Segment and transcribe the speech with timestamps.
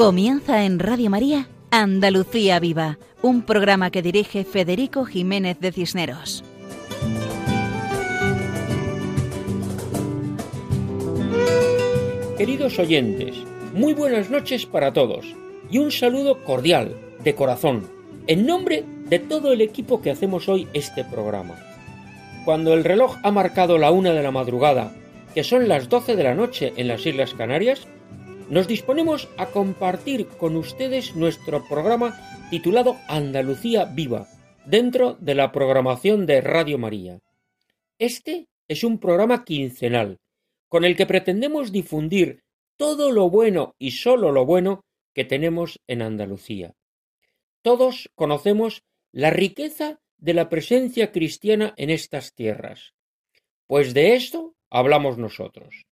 [0.00, 6.42] Comienza en Radio María Andalucía Viva, un programa que dirige Federico Jiménez de Cisneros.
[12.38, 13.36] Queridos oyentes,
[13.74, 15.26] muy buenas noches para todos
[15.70, 17.86] y un saludo cordial, de corazón,
[18.26, 21.56] en nombre de todo el equipo que hacemos hoy este programa.
[22.46, 24.94] Cuando el reloj ha marcado la una de la madrugada,
[25.34, 27.86] que son las doce de la noche en las Islas Canarias,
[28.50, 32.18] nos disponemos a compartir con ustedes nuestro programa
[32.50, 34.26] titulado Andalucía Viva,
[34.66, 37.20] dentro de la programación de Radio María.
[37.98, 40.18] Este es un programa quincenal,
[40.68, 42.42] con el que pretendemos difundir
[42.76, 46.74] todo lo bueno y sólo lo bueno que tenemos en Andalucía.
[47.62, 52.94] Todos conocemos la riqueza de la presencia cristiana en estas tierras,
[53.68, 55.86] pues de esto hablamos nosotros.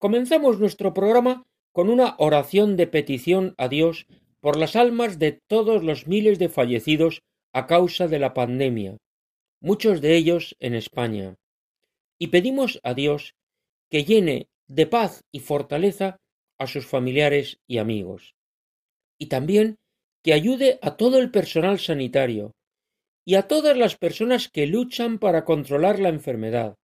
[0.00, 4.06] Comenzamos nuestro programa con una oración de petición a Dios
[4.40, 7.20] por las almas de todos los miles de fallecidos
[7.52, 8.96] a causa de la pandemia,
[9.60, 11.36] muchos de ellos en España,
[12.18, 13.34] y pedimos a Dios
[13.90, 16.16] que llene de paz y fortaleza
[16.58, 18.34] a sus familiares y amigos,
[19.18, 19.76] y también
[20.24, 22.52] que ayude a todo el personal sanitario
[23.26, 26.76] y a todas las personas que luchan para controlar la enfermedad,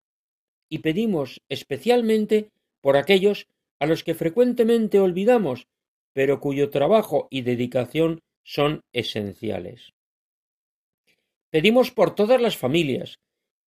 [0.69, 2.51] y pedimos especialmente
[2.87, 3.49] por aquellos
[3.81, 5.67] a los que frecuentemente olvidamos,
[6.13, 9.93] pero cuyo trabajo y dedicación son esenciales.
[11.51, 13.19] Pedimos por todas las familias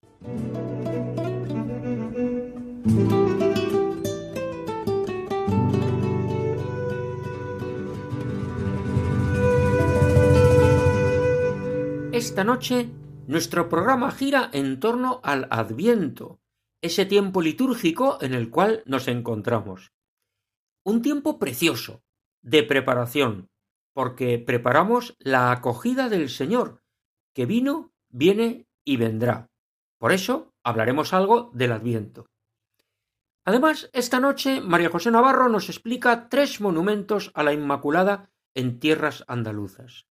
[12.13, 12.91] Esta noche
[13.27, 16.41] nuestro programa gira en torno al Adviento,
[16.87, 19.93] ese tiempo litúrgico en el cual nos encontramos.
[20.85, 22.03] Un tiempo precioso,
[22.43, 23.49] de preparación,
[23.93, 26.83] porque preparamos la acogida del Señor,
[27.35, 29.51] que vino, viene y vendrá.
[29.99, 32.27] Por eso hablaremos algo del Adviento.
[33.45, 39.25] Además, esta noche María José Navarro nos explica tres monumentos a la Inmaculada en tierras
[39.29, 40.07] andaluzas.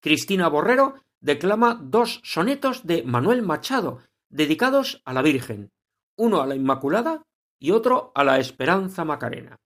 [0.00, 4.00] Cristina Borrero declama dos sonetos de Manuel Machado,
[4.32, 5.70] dedicados a la Virgen,
[6.16, 7.22] uno a la Inmaculada
[7.60, 9.60] y otro a la Esperanza Macarena.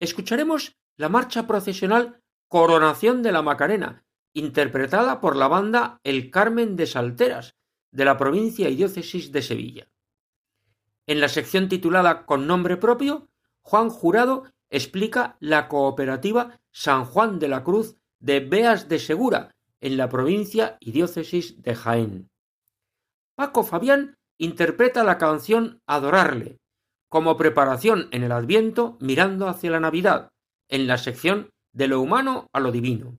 [0.00, 4.04] Escucharemos la marcha procesional Coronación de la Macarena,
[4.34, 7.54] interpretada por la banda El Carmen de Salteras,
[7.90, 9.88] de la provincia y diócesis de Sevilla.
[11.06, 13.28] En la sección titulada Con nombre propio,
[13.62, 19.96] Juan Jurado explica la cooperativa San Juan de la Cruz de Beas de Segura, en
[19.96, 22.30] la provincia y diócesis de Jaén.
[23.36, 26.58] Paco Fabián interpreta la canción Adorarle,
[27.08, 30.30] como preparación en el Adviento mirando hacia la Navidad,
[30.68, 33.18] en la sección de lo humano a lo divino.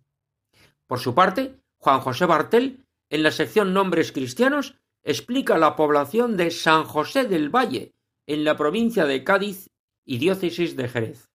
[0.87, 6.51] Por su parte, Juan José Bartel, en la sección Nombres Cristianos, explica la población de
[6.51, 7.93] San José del Valle,
[8.27, 9.69] en la provincia de Cádiz
[10.05, 11.29] y diócesis de Jerez.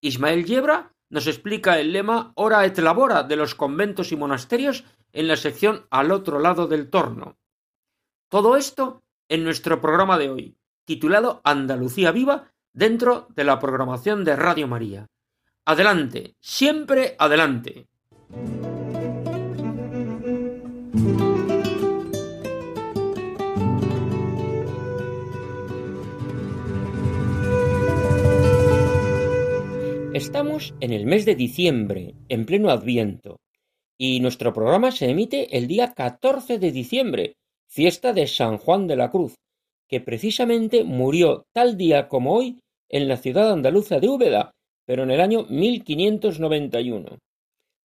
[0.00, 5.28] Ismael Yebra nos explica el lema Ora et labora de los conventos y monasterios en
[5.28, 7.39] la sección Al otro lado del torno.
[8.30, 14.36] Todo esto en nuestro programa de hoy, titulado Andalucía Viva, dentro de la programación de
[14.36, 15.08] Radio María.
[15.64, 17.88] Adelante, siempre adelante.
[30.14, 33.40] Estamos en el mes de diciembre, en pleno Adviento,
[33.98, 37.39] y nuestro programa se emite el día 14 de diciembre,
[37.70, 39.34] fiesta de San Juan de la Cruz,
[39.88, 42.58] que precisamente murió tal día como hoy
[42.88, 44.50] en la ciudad andaluza de Úbeda,
[44.84, 47.18] pero en el año 1591.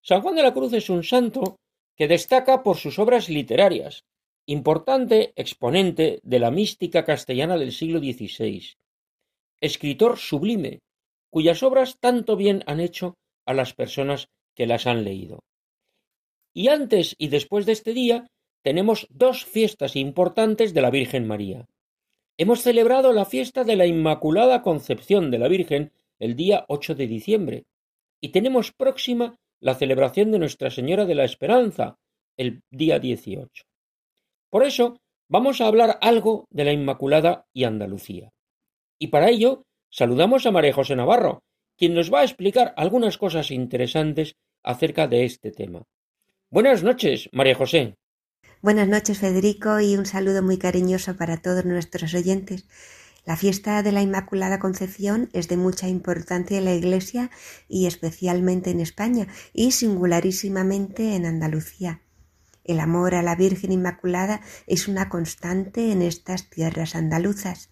[0.01, 1.57] San Juan de la Cruz es un santo
[1.95, 4.01] que destaca por sus obras literarias,
[4.47, 8.73] importante exponente de la mística castellana del siglo XVI,
[9.61, 10.79] escritor sublime,
[11.29, 13.13] cuyas obras tanto bien han hecho
[13.45, 15.39] a las personas que las han leído.
[16.53, 18.27] Y antes y después de este día
[18.65, 21.67] tenemos dos fiestas importantes de la Virgen María.
[22.35, 27.05] Hemos celebrado la fiesta de la Inmaculada Concepción de la Virgen el día 8 de
[27.05, 27.65] diciembre
[28.19, 31.99] y tenemos próxima la celebración de Nuestra Señora de la Esperanza
[32.37, 33.65] el día 18.
[34.49, 38.31] Por eso vamos a hablar algo de la Inmaculada y Andalucía.
[38.97, 41.43] Y para ello saludamos a María José Navarro,
[41.77, 45.83] quien nos va a explicar algunas cosas interesantes acerca de este tema.
[46.49, 47.95] Buenas noches, María José.
[48.65, 52.65] Buenas noches, Federico, y un saludo muy cariñoso para todos nuestros oyentes.
[53.23, 57.29] La fiesta de la Inmaculada Concepción es de mucha importancia en la Iglesia
[57.69, 62.01] y especialmente en España y singularísimamente en Andalucía.
[62.63, 67.69] El amor a la Virgen Inmaculada es una constante en estas tierras andaluzas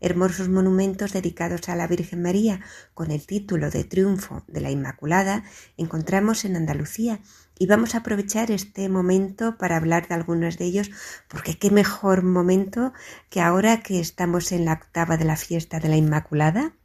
[0.00, 2.60] hermosos monumentos dedicados a la Virgen María
[2.94, 5.44] con el título de Triunfo de la Inmaculada
[5.76, 7.20] encontramos en Andalucía
[7.58, 10.90] y vamos a aprovechar este momento para hablar de algunos de ellos
[11.28, 12.92] porque qué mejor momento
[13.30, 16.76] que ahora que estamos en la octava de la fiesta de la Inmaculada.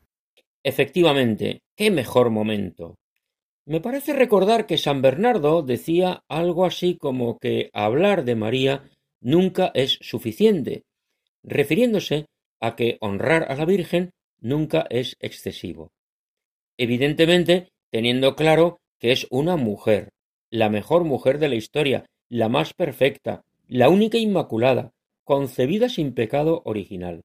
[0.64, 2.96] Efectivamente, qué mejor momento.
[3.66, 8.90] Me parece recordar que San Bernardo decía algo así como que hablar de María
[9.22, 10.84] nunca es suficiente,
[11.44, 12.26] refiriéndose
[12.60, 15.92] a que honrar a la Virgen nunca es excesivo.
[16.78, 20.10] Evidentemente, teniendo claro que es una mujer,
[20.52, 24.92] la mejor mujer de la historia, la más perfecta, la única inmaculada,
[25.24, 27.22] concebida sin pecado original.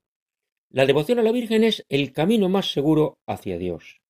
[0.70, 4.00] La devoción a la Virgen es el camino más seguro hacia Dios.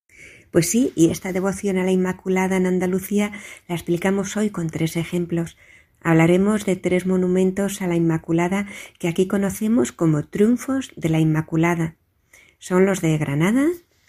[0.51, 3.31] Pues sí, y esta devoción a la Inmaculada en Andalucía
[3.67, 5.57] la explicamos hoy con tres ejemplos.
[6.01, 8.67] Hablaremos de tres monumentos a la Inmaculada
[8.99, 11.95] que aquí conocemos como triunfos de la Inmaculada.
[12.59, 13.67] Son los de Granada,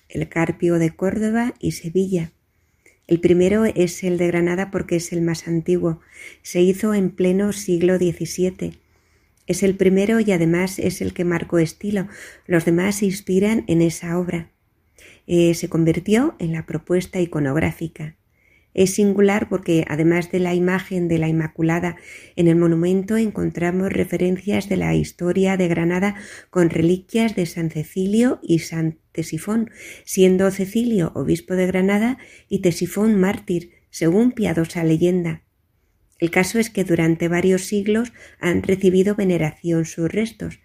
[0.08, 2.32] el Carpio de Córdoba y Sevilla.
[3.08, 6.00] El primero es el de Granada porque es el más antiguo.
[6.42, 8.78] Se hizo en pleno siglo XVII.
[9.46, 12.06] Es el primero y además es el que marcó estilo.
[12.46, 14.50] Los demás se inspiran en esa obra.
[15.26, 18.17] Eh, se convirtió en la propuesta iconográfica.
[18.78, 21.96] Es singular porque, además de la imagen de la Inmaculada,
[22.36, 26.14] en el monumento encontramos referencias de la historia de Granada
[26.48, 29.72] con reliquias de San Cecilio y San Tesifón,
[30.04, 35.42] siendo Cecilio obispo de Granada y Tesifón mártir, según piadosa leyenda.
[36.20, 40.60] El caso es que durante varios siglos han recibido veneración sus restos,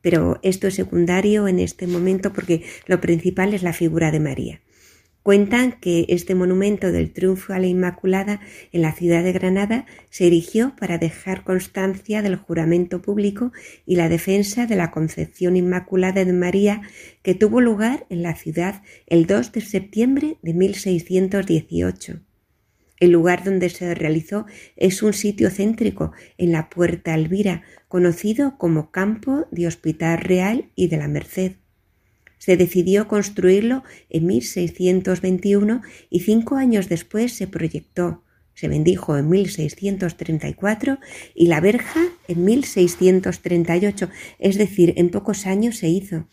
[0.00, 4.61] pero esto es secundario en este momento porque lo principal es la figura de María.
[5.22, 8.40] Cuentan que este monumento del triunfo a la Inmaculada
[8.72, 13.52] en la ciudad de Granada se erigió para dejar constancia del juramento público
[13.86, 16.82] y la defensa de la concepción inmaculada de María
[17.22, 22.20] que tuvo lugar en la ciudad el 2 de septiembre de 1618.
[22.98, 28.90] El lugar donde se realizó es un sitio céntrico en la Puerta Alvira, conocido como
[28.90, 31.61] Campo de Hospital Real y de la Merced.
[32.42, 35.80] Se decidió construirlo en 1621
[36.10, 38.24] y cinco años después se proyectó.
[38.52, 40.98] Se bendijo en 1634
[41.36, 46.26] y la verja en 1638, es decir, en pocos años se hizo.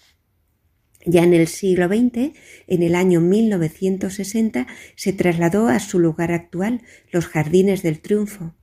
[1.05, 2.33] Ya en el siglo XX,
[2.65, 8.55] en el año 1960, se trasladó a su lugar actual, los Jardines del Triunfo.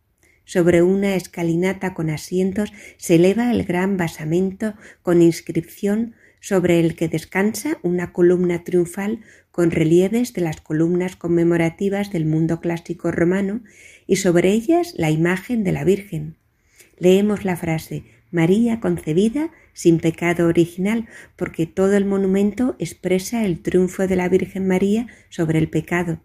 [0.44, 7.08] Sobre una escalinata con asientos se eleva el gran basamento con inscripción sobre el que
[7.08, 9.18] descansa una columna triunfal
[9.50, 13.62] con relieves de las columnas conmemorativas del mundo clásico romano
[14.06, 16.36] y sobre ellas la imagen de la Virgen.
[16.98, 24.06] Leemos la frase María concebida sin pecado original, porque todo el monumento expresa el triunfo
[24.06, 26.20] de la Virgen María sobre el pecado.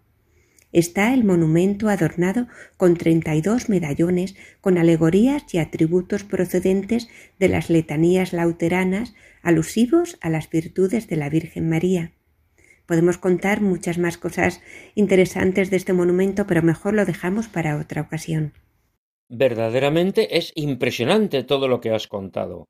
[0.70, 7.08] Está el monumento adornado con treinta y dos medallones con alegorías y atributos procedentes
[7.40, 12.12] de las letanías lauteranas alusivos a las virtudes de la Virgen María.
[12.86, 14.60] Podemos contar muchas más cosas
[14.94, 18.54] interesantes de este monumento, pero mejor lo dejamos para otra ocasión.
[19.28, 22.68] Verdaderamente es impresionante todo lo que has contado.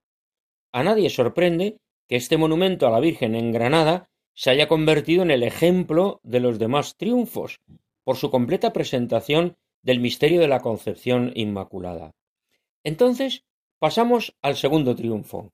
[0.73, 1.77] A nadie sorprende
[2.09, 6.41] que este monumento a la Virgen en Granada se haya convertido en el ejemplo de
[6.41, 7.61] los demás triunfos,
[8.05, 12.15] por su completa presentación del misterio de la Concepción Inmaculada.
[12.85, 13.45] Entonces,
[13.79, 15.53] pasamos al segundo triunfo,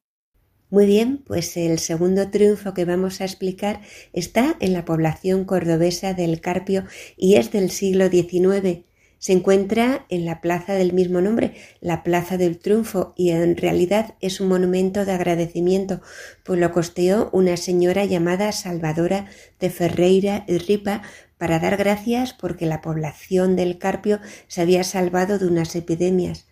[0.70, 3.80] Muy bien, pues el segundo triunfo que vamos a explicar
[4.12, 6.84] está en la población cordobesa del Carpio
[7.16, 8.84] y es del siglo XIX.
[9.18, 14.14] Se encuentra en la plaza del mismo nombre, la Plaza del Triunfo, y en realidad
[14.20, 16.02] es un monumento de agradecimiento,
[16.44, 19.26] pues lo costeó una señora llamada Salvadora
[19.58, 21.02] de Ferreira y Ripa
[21.38, 26.47] para dar gracias porque la población del Carpio se había salvado de unas epidemias.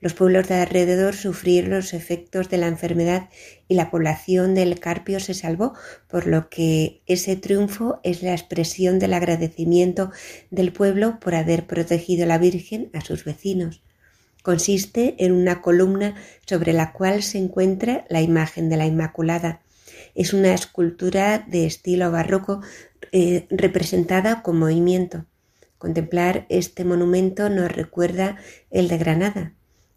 [0.00, 3.28] Los pueblos de alrededor sufrieron los efectos de la enfermedad
[3.68, 5.74] y la población del Carpio se salvó,
[6.08, 10.10] por lo que ese triunfo es la expresión del agradecimiento
[10.50, 13.82] del pueblo por haber protegido a la Virgen a sus vecinos.
[14.42, 16.14] Consiste en una columna
[16.46, 19.60] sobre la cual se encuentra la imagen de la Inmaculada.
[20.14, 22.62] Es una escultura de estilo barroco
[23.12, 25.26] eh, representada con movimiento.
[25.76, 28.36] Contemplar este monumento nos recuerda
[28.70, 29.54] el de Granada,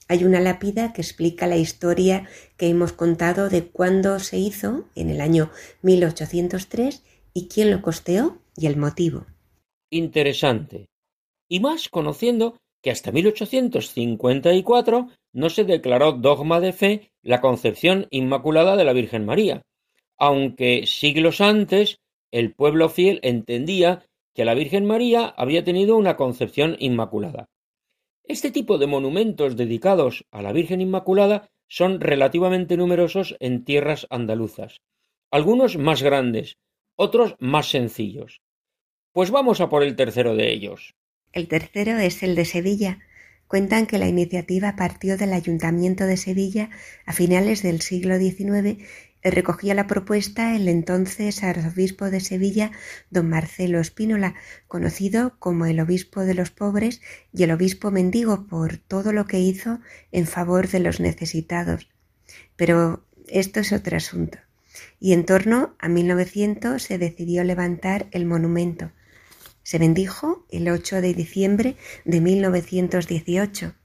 [0.08, 5.10] hay una lápida que explica la historia que hemos contado de cuándo se hizo en
[5.10, 5.50] el año
[5.82, 9.26] 1803 y quién lo costeó y el motivo.
[9.90, 10.88] Interesante.
[11.50, 18.76] Y más conociendo que hasta 1854 no se declaró dogma de fe la concepción inmaculada
[18.76, 19.62] de la Virgen María,
[20.18, 21.98] aunque siglos antes
[22.32, 27.46] el pueblo fiel entendía que la Virgen María había tenido una concepción inmaculada.
[28.26, 34.82] Este tipo de monumentos dedicados a la Virgen Inmaculada son relativamente numerosos en tierras andaluzas,
[35.30, 36.58] algunos más grandes,
[36.96, 38.42] otros más sencillos.
[39.12, 40.96] Pues vamos a por el tercero de ellos.
[41.34, 43.00] El tercero es el de Sevilla.
[43.48, 46.70] Cuentan que la iniciativa partió del Ayuntamiento de Sevilla
[47.06, 48.84] a finales del siglo XIX
[49.32, 52.72] recogía la propuesta el entonces arzobispo de Sevilla,
[53.10, 54.36] don Marcelo Espínola,
[54.68, 57.02] conocido como el obispo de los pobres
[57.32, 59.80] y el obispo mendigo por todo lo que hizo
[60.12, 61.90] en favor de los necesitados.
[62.56, 64.40] Pero esto es otro asunto.
[65.00, 68.92] Y en torno a 1900 se decidió levantar el monumento.
[69.64, 73.76] Se bendijo el 8 de diciembre de 1918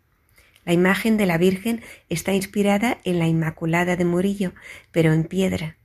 [0.68, 4.52] la imagen de la Virgen está inspirada en la Inmaculada de Murillo,
[4.92, 5.78] pero en piedra.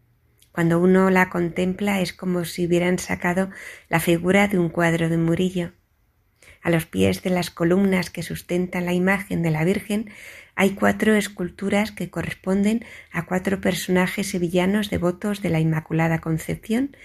[0.52, 3.50] Cuando uno la contempla es como si hubieran sacado
[3.88, 5.72] la figura de un cuadro de Murillo.
[6.62, 10.10] A los pies de las columnas que sustentan la imagen de la Virgen
[10.54, 16.98] hay cuatro esculturas que corresponden a cuatro personajes sevillanos devotos de la Inmaculada Concepción,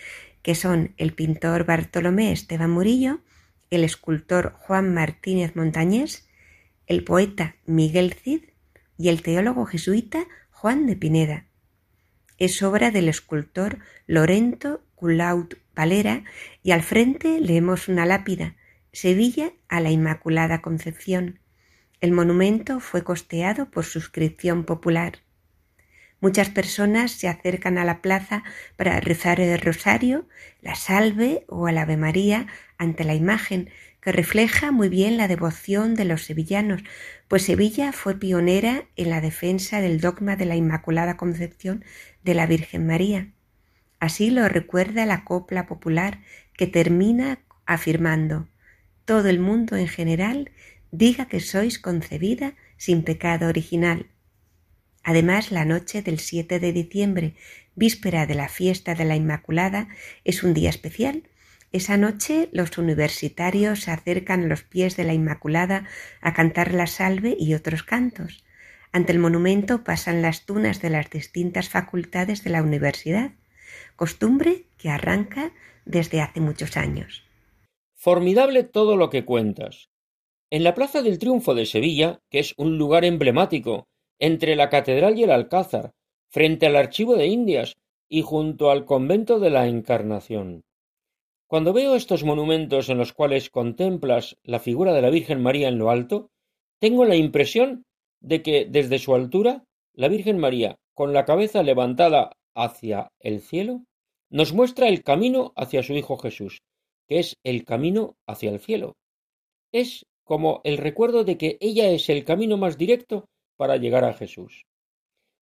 [0.43, 3.21] que son el pintor Bartolomé Esteban Murillo,
[3.71, 6.28] el escultor Juan Martínez Montañés
[6.89, 8.45] el poeta Miguel Cid
[8.97, 11.45] y el teólogo jesuita Juan de Pineda.
[12.39, 16.25] Es obra del escultor Lorento Culaut Valera
[16.63, 18.57] y al frente leemos una lápida,
[18.91, 21.41] Sevilla a la Inmaculada Concepción.
[22.01, 25.19] El monumento fue costeado por suscripción popular.
[26.21, 28.43] Muchas personas se acercan a la plaza
[28.77, 30.27] para rezar el rosario,
[30.63, 32.47] la salve o el Ave María
[32.79, 36.83] ante la imagen, que refleja muy bien la devoción de los sevillanos,
[37.27, 41.85] pues Sevilla fue pionera en la defensa del dogma de la Inmaculada Concepción
[42.23, 43.33] de la Virgen María.
[44.01, 46.21] Así lo recuerda la copla popular
[46.57, 48.49] que termina afirmando
[49.05, 50.51] Todo el mundo en general
[50.91, 54.07] diga que sois concebida sin pecado original.
[55.03, 57.35] Además, la noche del 7 de diciembre,
[57.75, 59.89] víspera de la fiesta de la Inmaculada,
[60.25, 61.25] es un día especial,
[61.71, 65.87] esa noche los universitarios se acercan a los pies de la Inmaculada
[66.23, 68.45] a cantar la salve y otros cantos.
[68.91, 73.33] Ante el monumento pasan las tunas de las distintas facultades de la universidad,
[73.97, 75.53] costumbre que arranca
[75.85, 77.25] desde hace muchos años.
[77.95, 79.91] Formidable todo lo que cuentas.
[80.51, 85.19] En la Plaza del Triunfo de Sevilla, que es un lugar emblemático entre la Catedral
[85.19, 85.93] y el Alcázar,
[86.31, 87.77] frente al Archivo de Indias
[88.09, 90.63] y junto al Convento de la Encarnación.
[91.49, 95.79] Cuando veo estos monumentos en los cuales contemplas la figura de la Virgen María en
[95.79, 96.31] lo alto,
[96.79, 97.85] tengo la impresión
[98.21, 99.65] de que desde su altura
[99.95, 103.85] la Virgen María, con la cabeza levantada hacia el cielo,
[104.29, 106.61] nos muestra el camino hacia su Hijo Jesús,
[107.09, 108.97] que es el camino hacia el cielo.
[109.73, 113.25] Es como el recuerdo de que ella es el camino más directo
[113.57, 114.67] para llegar a Jesús.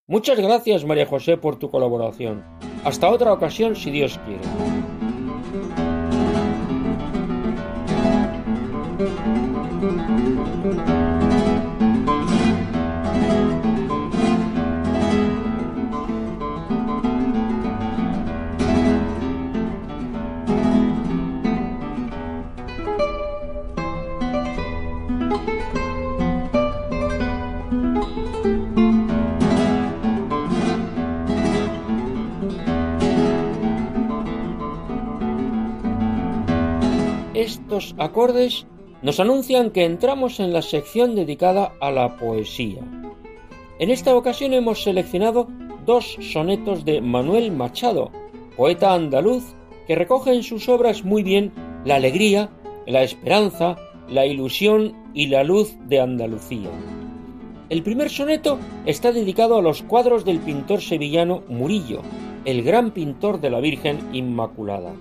[0.06, 2.44] Muchas gracias, María José, por tu colaboración.
[2.84, 4.95] Hasta otra ocasión, si Dios quiere.
[37.98, 38.66] Acordes
[39.02, 42.82] nos anuncian que entramos en la sección dedicada a la poesía.
[43.78, 45.48] En esta ocasión hemos seleccionado
[45.84, 48.10] dos sonetos de Manuel Machado,
[48.56, 49.44] poeta andaluz
[49.86, 51.52] que recoge en sus obras muy bien
[51.84, 52.50] la alegría,
[52.86, 53.76] la esperanza,
[54.08, 56.70] la ilusión y la luz de Andalucía.
[57.68, 62.00] El primer soneto está dedicado a los cuadros del pintor sevillano Murillo,
[62.44, 64.94] el gran pintor de la Virgen Inmaculada.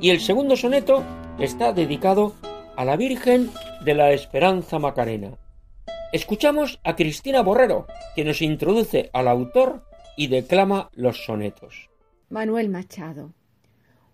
[0.00, 1.02] Y el segundo soneto
[1.38, 2.34] está dedicado
[2.76, 3.50] a la Virgen
[3.84, 5.36] de la Esperanza Macarena.
[6.12, 9.84] Escuchamos a Cristina Borrero, que nos introduce al autor
[10.16, 11.90] y declama los sonetos.
[12.30, 13.34] Manuel Machado,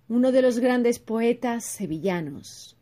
[0.08, 2.76] uno de los grandes poetas sevillanos,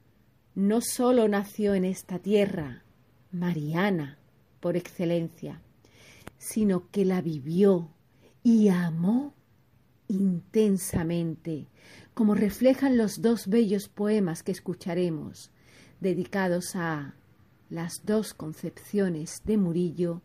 [0.54, 2.84] no sólo nació en esta tierra,
[3.32, 4.18] mariana
[4.60, 5.60] por excelencia,
[6.38, 7.90] sino que la vivió
[8.42, 9.34] y amó
[10.08, 11.66] intensamente,
[12.18, 15.52] como reflejan los dos bellos poemas que escucharemos,
[16.00, 17.14] dedicados a
[17.70, 20.20] las dos concepciones de Murillo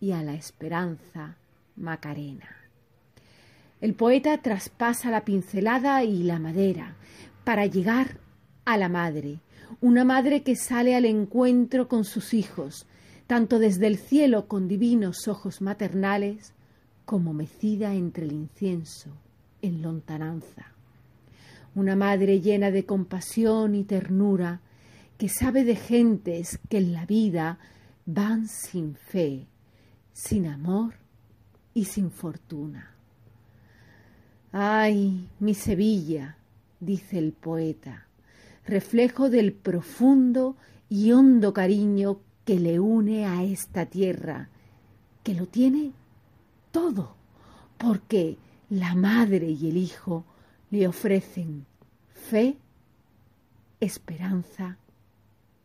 [0.00, 1.36] y a la esperanza
[1.76, 2.48] Macarena.
[3.80, 6.96] El poeta traspasa la pincelada y la madera
[7.44, 8.18] para llegar
[8.64, 9.38] a la madre,
[9.80, 12.88] una madre que sale al encuentro con sus hijos,
[13.28, 16.54] tanto desde el cielo con divinos ojos maternales,
[17.04, 19.10] como mecida entre el incienso
[19.62, 20.72] en lontananza.
[21.74, 24.60] Una madre llena de compasión y ternura,
[25.18, 27.58] que sabe de gentes que en la vida
[28.06, 29.46] van sin fe,
[30.12, 30.94] sin amor
[31.74, 32.94] y sin fortuna.
[34.52, 36.36] Ay, mi Sevilla,
[36.80, 38.06] dice el poeta,
[38.66, 40.56] reflejo del profundo
[40.88, 44.48] y hondo cariño que le une a esta tierra,
[45.22, 45.92] que lo tiene
[46.72, 47.14] todo,
[47.78, 48.38] porque
[48.70, 50.24] la madre y el hijo
[50.70, 51.66] le ofrecen
[52.30, 52.56] fe,
[53.80, 54.78] esperanza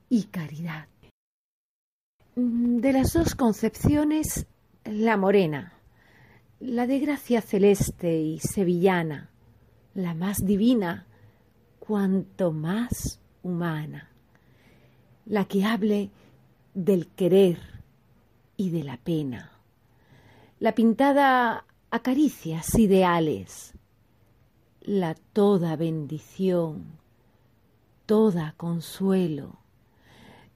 [0.10, 0.88] y caridad.
[2.36, 4.48] De las dos concepciones,
[4.84, 5.74] la morena,
[6.60, 9.30] la de gracia celeste y sevillana,
[9.94, 11.06] la más divina,
[11.78, 14.10] cuanto más humana,
[15.28, 16.10] la que hable
[16.74, 17.60] del querer
[18.58, 19.52] y de la pena,
[20.60, 23.75] la pintada a caricias ideales,
[24.86, 27.00] la toda bendición,
[28.06, 29.58] toda consuelo,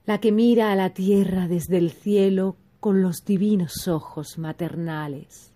[0.06, 5.52] la que mira a la tierra desde el cielo con los divinos ojos maternales,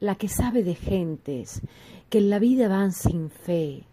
[0.00, 1.62] la que sabe de gentes
[2.08, 3.84] que en la vida van sin fe,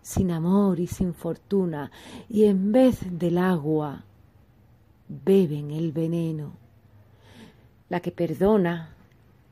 [0.00, 1.90] sin amor y sin fortuna,
[2.30, 4.06] y en vez del agua
[5.06, 6.54] beben el veneno,
[7.90, 8.96] la que perdona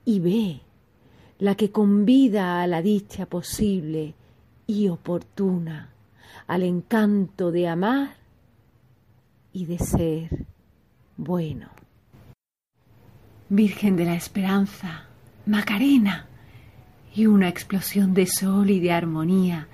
[0.07, 0.64] y ve,
[1.39, 4.15] la que convida a la dicha posible
[4.67, 5.91] y oportuna,
[6.47, 8.17] al encanto de amar
[9.53, 10.47] y de ser
[11.17, 11.69] bueno.
[13.49, 15.07] Virgen de la Esperanza,
[15.47, 16.27] Macarena,
[17.15, 19.69] y una explosión de sol y de armonía,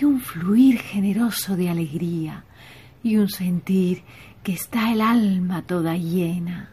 [0.00, 2.44] y un fluir generoso de alegría,
[3.02, 4.02] y un sentir
[4.42, 6.70] que está el alma toda llena.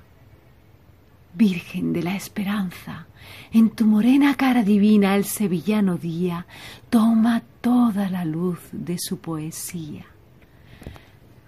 [1.39, 3.07] Virgen de la Esperanza,
[3.53, 6.45] en tu morena cara divina el sevillano día
[6.89, 10.05] toma toda la luz de su poesía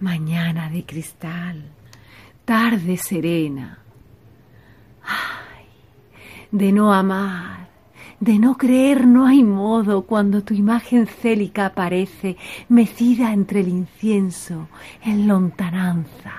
[0.02, 1.62] mañana de cristal,
[2.44, 3.78] tarde serena.
[5.04, 5.66] Ay,
[6.50, 7.68] de no amar,
[8.18, 12.36] de no creer no hay modo cuando tu imagen célica aparece
[12.68, 14.68] mecida entre el incienso
[15.04, 16.32] en lontananza.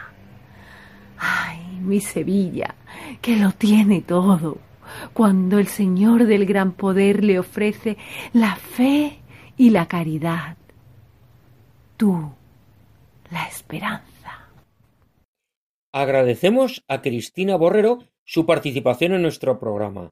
[1.18, 2.76] Ay, mi Sevilla,
[3.22, 4.58] que lo tiene todo,
[5.13, 7.98] cuando el Señor del gran poder le ofrece
[8.34, 9.19] la fe
[9.58, 10.58] y la caridad.
[11.98, 12.32] Tú,
[13.32, 14.50] la esperanza.
[15.91, 20.10] Agradecemos a Cristina Borrero su participación en nuestro programa.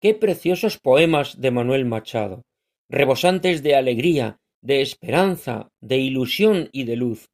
[0.00, 2.42] Qué preciosos poemas de Manuel Machado,
[2.88, 7.28] rebosantes de alegría, de esperanza, de ilusión y de luz.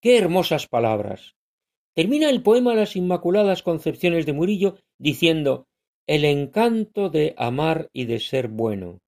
[0.00, 1.34] Qué hermosas palabras.
[1.94, 5.68] Termina el poema Las Inmaculadas Concepciones de Murillo diciendo
[6.06, 9.00] el encanto de amar y de ser bueno.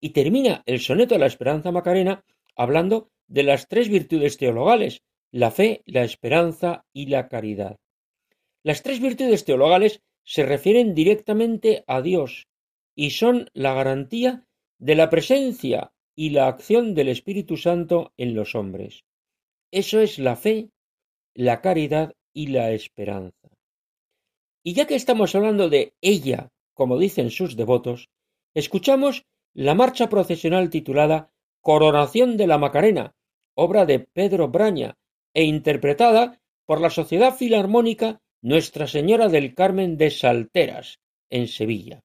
[0.00, 2.24] Y termina el soneto de la Esperanza Macarena
[2.56, 7.76] hablando de las tres virtudes teologales, la fe, la esperanza y la caridad.
[8.64, 12.48] Las tres virtudes teologales se refieren directamente a Dios
[12.94, 14.44] y son la garantía
[14.78, 19.04] de la presencia y la acción del Espíritu Santo en los hombres.
[19.70, 20.68] Eso es la fe,
[21.34, 23.48] la caridad y la esperanza.
[24.62, 28.10] Y ya que estamos hablando de ella, como dicen sus devotos,
[28.54, 33.14] escuchamos la marcha procesional titulada Coronación de la Macarena,
[33.54, 34.96] obra de Pedro Braña,
[35.34, 42.02] e interpretada por la Sociedad Filarmónica Nuestra Señora del Carmen de Salteras, en Sevilla.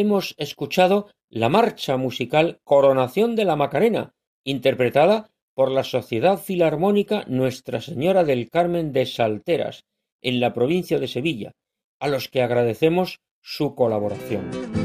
[0.00, 7.80] Hemos escuchado la marcha musical Coronación de la Macarena, interpretada por la Sociedad Filarmónica Nuestra
[7.80, 9.84] Señora del Carmen de Salteras,
[10.22, 11.52] en la provincia de Sevilla,
[11.98, 14.79] a los que agradecemos su colaboración.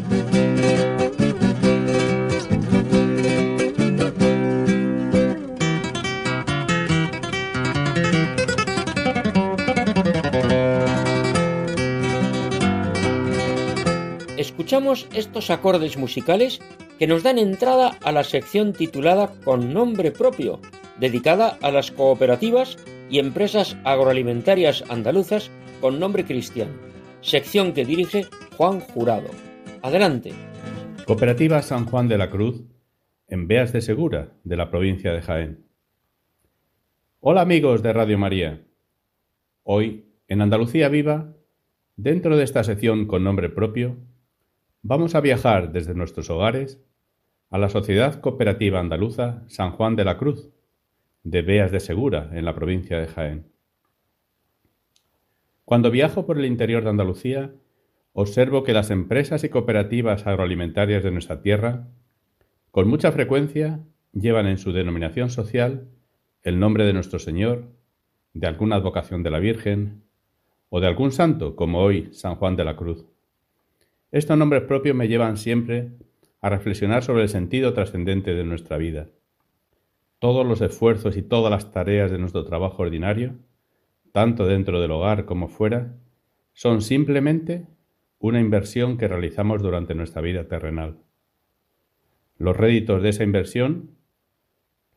[14.75, 16.59] Escuchamos estos acordes musicales
[16.99, 20.59] que nos dan entrada a la sección titulada Con nombre propio,
[20.99, 22.75] dedicada a las cooperativas
[23.09, 26.73] y empresas agroalimentarias andaluzas con nombre cristiano,
[27.21, 28.25] sección que dirige
[28.57, 29.29] Juan Jurado.
[29.81, 30.33] Adelante.
[31.07, 32.65] Cooperativa San Juan de la Cruz,
[33.29, 35.69] en Beas de Segura, de la provincia de Jaén.
[37.21, 38.61] Hola amigos de Radio María.
[39.63, 41.33] Hoy, en Andalucía Viva,
[41.95, 43.95] dentro de esta sección con nombre propio,
[44.87, 46.79] Vamos a viajar desde nuestros hogares
[47.49, 50.51] a la Sociedad Cooperativa Andaluza San Juan de la Cruz,
[51.23, 53.51] de Beas de Segura, en la provincia de Jaén.
[55.63, 57.55] Cuando viajo por el interior de Andalucía,
[58.13, 61.87] observo que las empresas y cooperativas agroalimentarias de nuestra tierra,
[62.69, 63.79] con mucha frecuencia,
[64.13, 65.89] llevan en su denominación social
[66.43, 67.71] el nombre de nuestro Señor,
[68.35, 70.03] de alguna advocación de la Virgen
[70.69, 73.14] o de algún santo, como hoy San Juan de la Cruz.
[74.15, 75.91] Estos nombres propios me llevan siempre
[76.39, 79.09] a reflexionar sobre el sentido trascendente de nuestra vida.
[80.19, 83.35] Todos los esfuerzos y todas las tareas de nuestro trabajo ordinario,
[84.13, 85.97] tanto dentro del hogar como fuera,
[86.53, 87.67] son simplemente
[88.17, 90.95] una inversión que realizamos durante nuestra vida terrenal.
[92.37, 93.97] Los réditos de esa inversión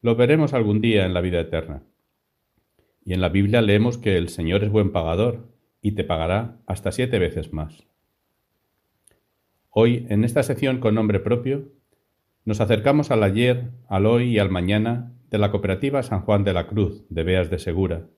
[0.01, 1.83] los veremos algún día en la vida eterna.
[3.05, 5.49] Y en la Biblia leemos que el Señor es buen pagador
[5.83, 7.88] y te pagará hasta siete veces más.
[9.81, 11.69] Hoy, en esta sección con nombre propio,
[12.45, 16.53] nos acercamos al ayer, al hoy y al mañana de la cooperativa San Juan de
[16.53, 18.09] la Cruz de Beas de Segura,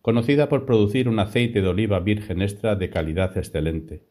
[0.00, 4.06] conocida por producir un aceite de oliva virgen extra de calidad excelente.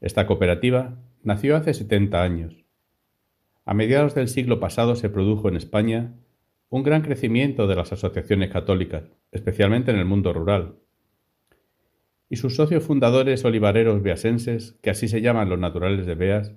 [0.00, 2.64] Esta cooperativa nació hace 70 años.
[3.66, 6.14] A mediados del siglo pasado se produjo en España
[6.70, 10.76] un gran crecimiento de las asociaciones católicas, especialmente en el mundo rural.
[12.34, 16.52] Y sus socios fundadores olivareros beasenses, que así se llaman los naturales de Beas,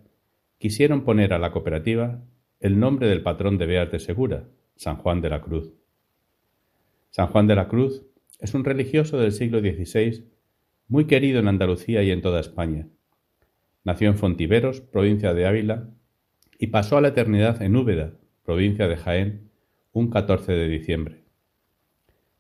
[0.58, 2.24] quisieron poner a la cooperativa
[2.60, 5.72] el nombre del patrón de Beas de Segura, San Juan de la Cruz.
[7.12, 8.02] San Juan de la Cruz
[8.40, 10.26] es un religioso del siglo XVI
[10.88, 12.88] muy querido en Andalucía y en toda España.
[13.84, 15.92] Nació en Fontiveros, provincia de Ávila,
[16.58, 18.14] y pasó a la eternidad en Úbeda,
[18.44, 19.52] provincia de Jaén,
[19.92, 21.22] un 14 de diciembre.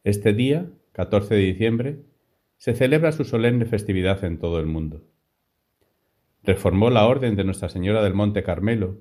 [0.03, 1.99] Este día, 14 de diciembre,
[2.57, 5.03] se celebra su solemne festividad en todo el mundo.
[6.43, 8.97] Reformó la Orden de Nuestra Señora del Monte Carmelo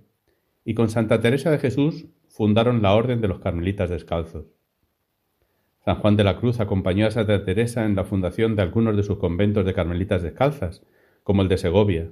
[0.64, 4.46] y con Santa Teresa de Jesús fundaron la Orden de los Carmelitas Descalzos.
[5.84, 9.04] San Juan de la Cruz acompañó a Santa Teresa en la fundación de algunos de
[9.04, 10.82] sus conventos de Carmelitas Descalzas,
[11.22, 12.10] como el de Segovia.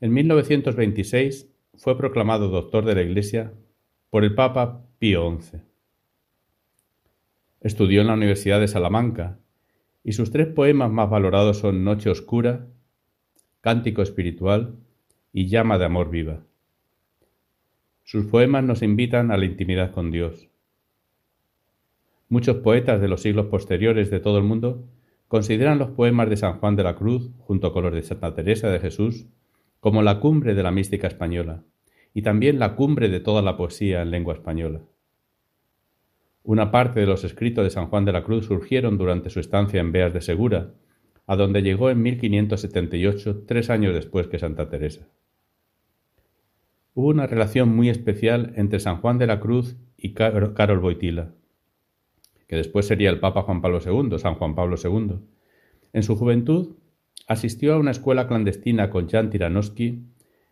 [0.00, 3.52] En 1926 fue proclamado doctor de la Iglesia
[4.08, 5.58] por el Papa Pío XI.
[7.60, 9.39] Estudió en la Universidad de Salamanca
[10.02, 12.66] y sus tres poemas más valorados son Noche Oscura,
[13.60, 14.76] Cántico Espiritual
[15.32, 16.40] y Llama de Amor Viva.
[18.04, 20.48] Sus poemas nos invitan a la intimidad con Dios.
[22.28, 24.84] Muchos poetas de los siglos posteriores de todo el mundo
[25.28, 28.70] consideran los poemas de San Juan de la Cruz, junto con los de Santa Teresa
[28.70, 29.26] de Jesús,
[29.78, 31.62] como la cumbre de la mística española
[32.12, 34.80] y también la cumbre de toda la poesía en lengua española.
[36.42, 39.80] Una parte de los escritos de San Juan de la Cruz surgieron durante su estancia
[39.80, 40.72] en Beas de Segura,
[41.26, 45.06] a donde llegó en 1578, tres años después que Santa Teresa.
[46.94, 51.34] Hubo una relación muy especial entre San Juan de la Cruz y Carol Boitila,
[52.48, 55.20] que después sería el Papa Juan Pablo II, San Juan Pablo II.
[55.92, 56.76] En su juventud
[57.28, 60.02] asistió a una escuela clandestina con Jan Tiranowski,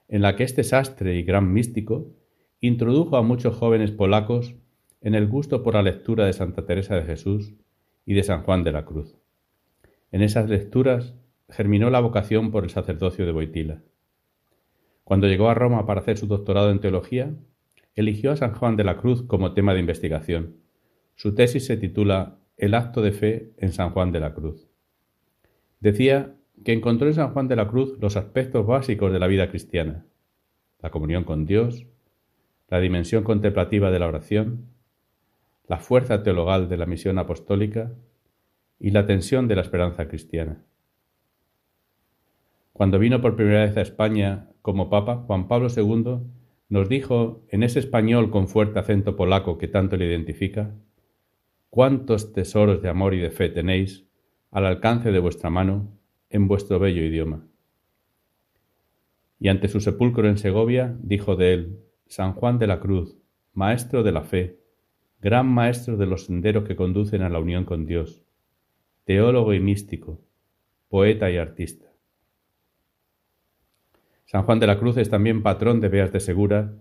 [0.06, 2.14] en la que este sastre y gran místico
[2.60, 4.54] introdujo a muchos jóvenes polacos
[5.00, 7.54] en el gusto por la lectura de Santa Teresa de Jesús
[8.04, 9.16] y de San Juan de la Cruz.
[10.10, 11.14] En esas lecturas
[11.48, 13.82] germinó la vocación por el sacerdocio de Boitila.
[15.04, 17.34] Cuando llegó a Roma para hacer su doctorado en teología,
[17.94, 20.56] eligió a San Juan de la Cruz como tema de investigación.
[21.14, 24.68] Su tesis se titula El acto de fe en San Juan de la Cruz.
[25.80, 26.34] Decía
[26.64, 30.06] que encontró en San Juan de la Cruz los aspectos básicos de la vida cristiana,
[30.80, 31.86] la comunión con Dios,
[32.68, 34.66] la dimensión contemplativa de la oración,
[35.68, 37.92] la fuerza teologal de la misión apostólica
[38.80, 40.64] y la tensión de la esperanza cristiana.
[42.72, 46.20] Cuando vino por primera vez a España como Papa, Juan Pablo II
[46.68, 50.74] nos dijo en ese español con fuerte acento polaco que tanto le identifica,
[51.70, 54.06] cuántos tesoros de amor y de fe tenéis
[54.50, 55.98] al alcance de vuestra mano
[56.30, 57.46] en vuestro bello idioma.
[59.38, 63.18] Y ante su sepulcro en Segovia dijo de él, San Juan de la Cruz,
[63.52, 64.58] maestro de la fe,
[65.20, 68.22] gran maestro de los senderos que conducen a la unión con Dios,
[69.04, 70.20] teólogo y místico,
[70.88, 71.86] poeta y artista.
[74.26, 76.74] San Juan de la Cruz es también patrón de Beas de Segura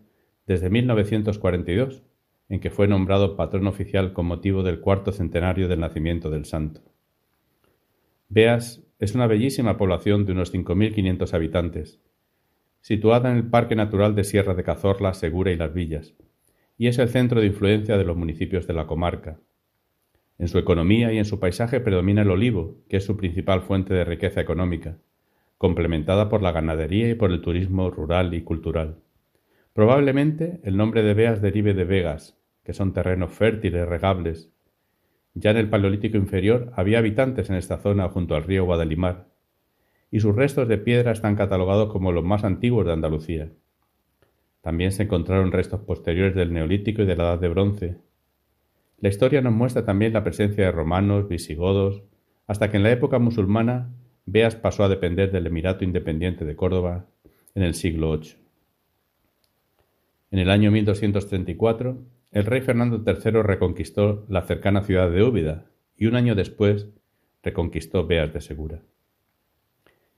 [0.45, 2.04] desde 1942,
[2.50, 6.82] en que fue nombrado patrón oficial con motivo del cuarto centenario del nacimiento del santo.
[8.30, 12.00] Beas es una bellísima población de unos 5.500 habitantes,
[12.82, 16.13] situada en el Parque Natural de Sierra de Cazorla, Segura y Las Villas,
[16.77, 19.39] y es el centro de influencia de los municipios de la comarca,
[20.39, 23.93] en su economía y en su paisaje predomina el olivo, que es su principal fuente
[23.93, 24.97] de riqueza económica,
[25.57, 28.99] complementada por la ganadería y por el turismo rural y cultural.
[29.73, 34.51] Probablemente el nombre de Beas derive de Vegas, que son terrenos fértiles, regables.
[35.33, 39.27] Ya en el Paleolítico inferior había habitantes en esta zona junto al río Guadalimar,
[40.11, 43.49] y sus restos de piedra están catalogados como los más antiguos de Andalucía.
[44.67, 47.95] También se encontraron restos posteriores del Neolítico y de la Edad de Bronce,
[48.99, 52.03] la historia nos muestra también la presencia de romanos, visigodos,
[52.47, 53.93] hasta que en la época musulmana
[54.25, 57.06] Beas pasó a depender del Emirato Independiente de Córdoba
[57.56, 58.36] en el siglo VIII.
[60.32, 62.03] En el año 1234,
[62.34, 65.63] el rey Fernando III reconquistó la cercana ciudad de Úbeda
[65.95, 66.89] y un año después
[67.41, 68.82] reconquistó Beas de Segura.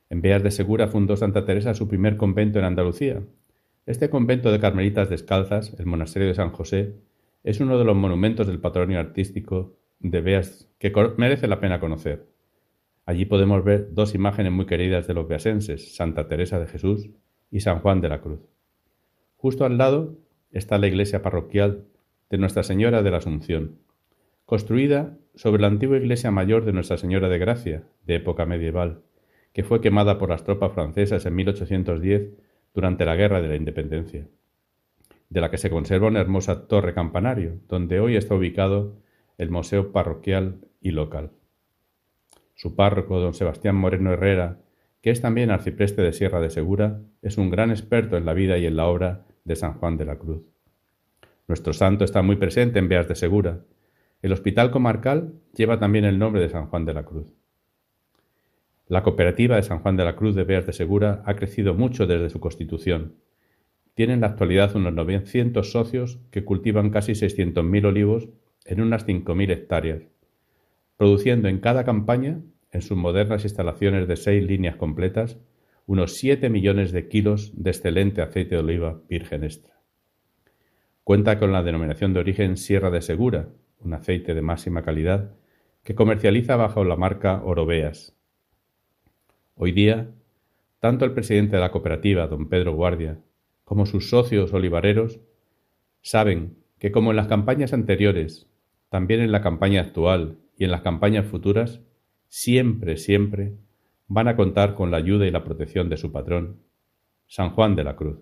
[0.10, 3.22] En Beas de Segura fundó Santa Teresa su primer convento en Andalucía.
[3.89, 6.93] Este convento de carmelitas descalzas, el monasterio de San José,
[7.43, 12.28] es uno de los monumentos del patrimonio artístico de Beas que merece la pena conocer.
[13.08, 17.10] Allí podemos ver dos imágenes muy queridas de los beasenses, Santa Teresa de Jesús
[17.49, 18.41] y San Juan de la Cruz.
[19.38, 20.19] Justo al lado
[20.52, 21.86] está la iglesia parroquial
[22.30, 23.80] de Nuestra Señora de la Asunción,
[24.45, 29.02] construida sobre la antigua iglesia mayor de Nuestra Señora de Gracia, de época medieval,
[29.52, 34.28] que fue quemada por las tropas francesas en 1810 durante la Guerra de la Independencia,
[35.30, 38.98] de la que se conserva una hermosa torre campanario, donde hoy está ubicado
[39.38, 41.32] el Museo Parroquial y Local.
[42.56, 44.60] Su párroco, don Sebastián Moreno Herrera,
[45.02, 48.58] que es también arcipreste de Sierra de Segura, es un gran experto en la vida
[48.58, 50.44] y en la obra de San Juan de la Cruz.
[51.48, 53.62] Nuestro santo está muy presente en Beas de Segura.
[54.22, 57.34] El hospital comarcal lleva también el nombre de San Juan de la Cruz.
[58.89, 62.08] La cooperativa de San Juan de la Cruz de Beas de Segura ha crecido mucho
[62.08, 63.17] desde su constitución.
[63.93, 68.30] Tiene en la actualidad unos 900 socios que cultivan casi 600.000 olivos
[68.65, 70.02] en unas 5.000 hectáreas,
[70.97, 75.38] produciendo en cada campaña en sus modernas instalaciones de seis líneas completas,
[75.86, 79.75] unos 7 millones de kilos de excelente aceite de oliva virgen extra.
[81.04, 83.49] Cuenta con la denominación de origen Sierra de Segura,
[83.82, 85.36] un aceite de máxima calidad
[85.84, 88.19] que comercializa bajo la marca Oroveas.
[89.62, 90.10] Hoy día,
[90.80, 93.19] tanto el presidente de la cooperativa, don Pedro Guardia,
[93.65, 95.19] como sus socios olivareros
[96.02, 98.48] saben que como en las campañas anteriores,
[98.88, 101.82] también en la campaña actual y en las campañas futuras,
[102.30, 103.58] siempre, siempre
[104.08, 106.62] van a contar con la ayuda y la protección de su patrón,
[107.28, 108.19] San Juan de la Cruz.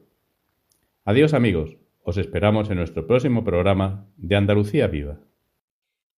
[1.05, 5.19] Adiós amigos, os esperamos en nuestro próximo programa de Andalucía Viva.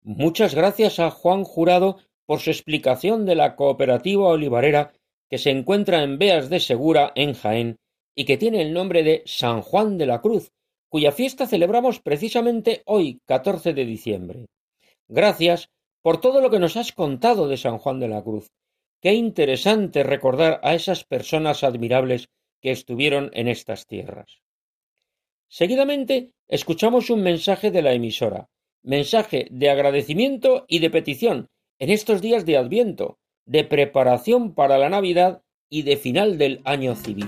[0.02, 4.94] Muchas gracias a Juan Jurado por su explicación de la cooperativa olivarera
[5.30, 7.78] que se encuentra en Beas de Segura, en Jaén,
[8.16, 10.52] y que tiene el nombre de San Juan de la Cruz,
[10.90, 14.46] cuya fiesta celebramos precisamente hoy, 14 de diciembre.
[15.08, 15.70] Gracias
[16.02, 18.48] por todo lo que nos has contado de San Juan de la Cruz.
[19.02, 22.28] Qué interesante recordar a esas personas admirables
[22.62, 24.42] que estuvieron en estas tierras.
[25.48, 28.50] Seguidamente escuchamos un mensaje de la emisora,
[28.84, 31.48] mensaje de agradecimiento y de petición
[31.80, 33.19] en estos días de Adviento,
[33.50, 37.28] de preparación para la Navidad y de final del año civil.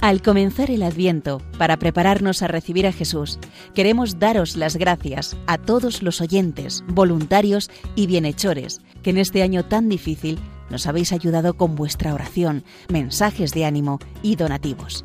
[0.00, 3.38] Al comenzar el Adviento, para prepararnos a recibir a Jesús,
[3.74, 9.64] queremos daros las gracias a todos los oyentes, voluntarios y bienhechores que en este año
[9.64, 10.38] tan difícil
[10.70, 15.04] nos habéis ayudado con vuestra oración, mensajes de ánimo y donativos.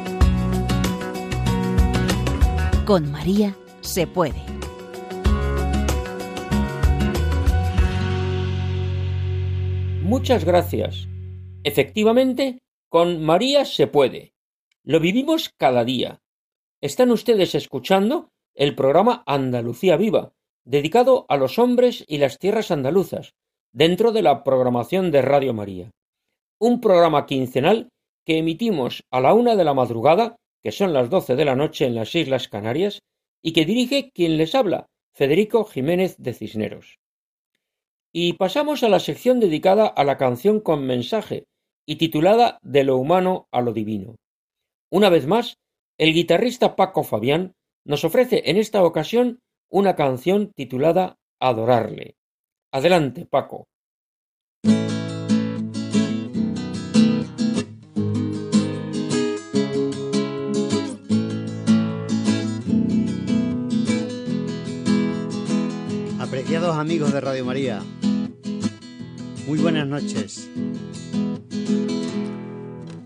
[2.85, 4.41] Con María se puede.
[10.01, 11.07] Muchas gracias.
[11.63, 14.33] Efectivamente, con María se puede.
[14.83, 16.21] Lo vivimos cada día.
[16.81, 20.33] Están ustedes escuchando el programa Andalucía Viva,
[20.65, 23.35] dedicado a los hombres y las tierras andaluzas,
[23.71, 25.91] dentro de la programación de Radio María.
[26.59, 27.89] Un programa quincenal
[28.25, 31.85] que emitimos a la una de la madrugada, que son las doce de la noche
[31.85, 32.99] en las Islas Canarias,
[33.41, 36.99] y que dirige quien les habla, Federico Jiménez de Cisneros.
[38.13, 41.45] Y pasamos a la sección dedicada a la canción con mensaje
[41.85, 44.15] y titulada De lo humano a lo divino.
[44.91, 45.57] Una vez más,
[45.97, 47.53] el guitarrista Paco Fabián
[47.85, 49.39] nos ofrece en esta ocasión
[49.69, 52.15] una canción titulada Adorarle.
[52.71, 53.65] Adelante, Paco.
[66.81, 67.79] Amigos de Radio María,
[69.45, 70.49] muy buenas noches.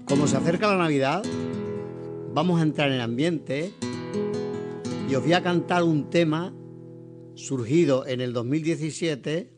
[0.05, 1.23] Como se acerca la Navidad,
[2.33, 3.73] vamos a entrar en ambiente
[5.09, 6.53] y os voy a cantar un tema
[7.33, 9.51] surgido en el 2017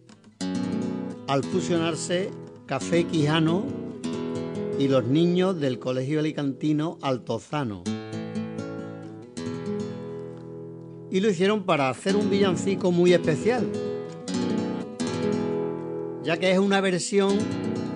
[1.28, 2.32] al fusionarse
[2.66, 3.68] Café Quijano
[4.80, 7.84] y los niños del Colegio Alicantino Altozano.
[11.12, 13.72] Y lo hicieron para hacer un villancico muy especial,
[16.28, 17.38] ya que es una versión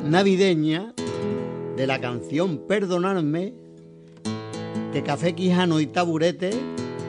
[0.06, 0.94] navideña
[1.76, 3.54] de la canción Perdonarme
[4.94, 6.52] que Café Quijano y Taburete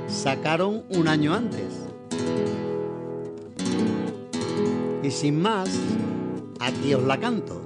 [0.08, 1.86] sacaron un año antes.
[5.04, 5.70] Y sin más,
[6.58, 7.62] aquí os la canto.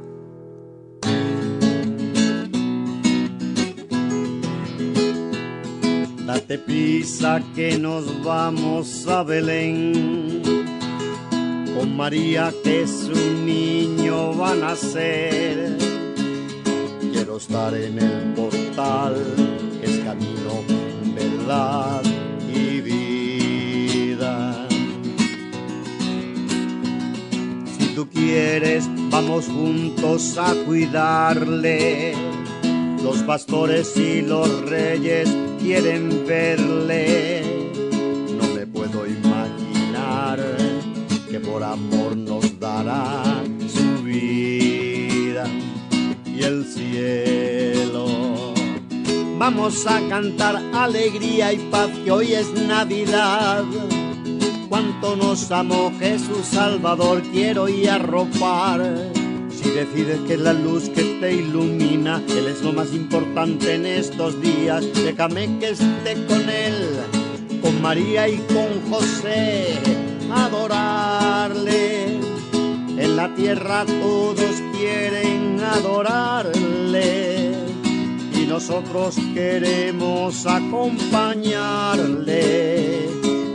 [6.27, 10.56] Date prisa que nos vamos a Belén.
[11.77, 13.13] Con María que su
[13.45, 15.77] niño va a nacer.
[17.13, 19.15] Quiero estar en el portal,
[19.83, 20.65] es camino,
[21.15, 22.03] verdad
[22.51, 24.67] y vida.
[27.79, 32.15] Si tú quieres, vamos juntos a cuidarle.
[33.03, 35.29] Los pastores y los reyes
[35.61, 37.66] quieren verle.
[41.73, 43.23] Amor nos dará
[43.69, 45.45] su vida
[46.25, 48.07] y el cielo.
[49.39, 53.65] Vamos a cantar alegría y paz que hoy es Navidad.
[54.69, 59.13] Cuánto nos amó Jesús Salvador, quiero y arropar
[59.67, 63.87] si decides que es la luz que te ilumina, Él es lo más importante en
[63.87, 64.85] estos días.
[64.95, 66.75] Déjame que esté con Él,
[67.63, 69.79] con María y con José,
[70.33, 72.19] adorarle.
[72.99, 77.53] En la tierra todos quieren adorarle
[78.35, 83.09] y nosotros queremos acompañarle,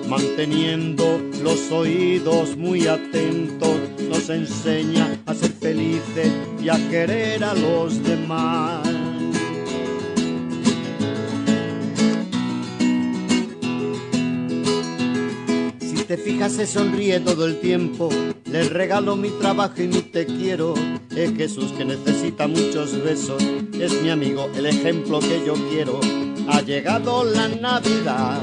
[0.08, 3.72] manteniendo los oídos muy atentos
[4.12, 8.91] nos enseña a ser felices y a querer a los demás.
[16.12, 18.10] Te fijas se sonríe todo el tiempo,
[18.44, 20.74] le regalo mi trabajo y mi te quiero.
[21.16, 23.42] Es Jesús que necesita muchos besos,
[23.80, 26.02] es mi amigo, el ejemplo que yo quiero.
[26.50, 28.42] Ha llegado la Navidad,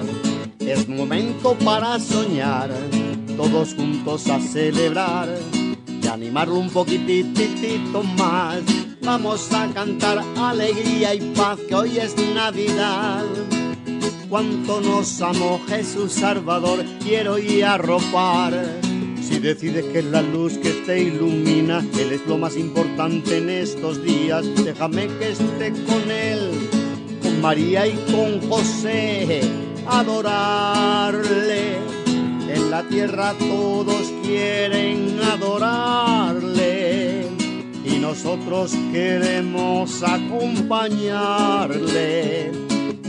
[0.60, 2.70] es momento para soñar,
[3.36, 5.28] todos juntos a celebrar
[6.10, 8.62] animarlo un poquitito más.
[9.02, 13.26] Vamos a cantar alegría y paz, que hoy es Navidad.
[14.28, 18.52] Cuánto nos amó Jesús Salvador, quiero ir a arropar.
[19.22, 23.50] Si decides que es la luz que te ilumina, Él es lo más importante en
[23.50, 24.44] estos días.
[24.64, 26.50] Déjame que esté con Él,
[27.22, 29.40] con María y con José,
[29.86, 31.76] adorarle
[32.48, 37.26] en la tierra todos quieren adorarle
[37.84, 42.50] y nosotros queremos acompañarle,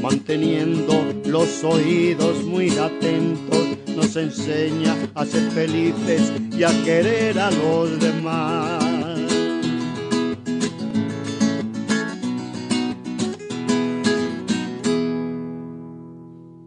[0.01, 0.93] manteniendo
[1.25, 8.99] los oídos muy atentos, nos enseña a ser felices y a querer a los demás.